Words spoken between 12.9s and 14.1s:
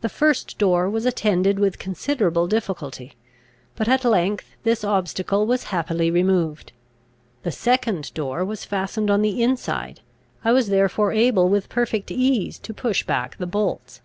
back the bolts.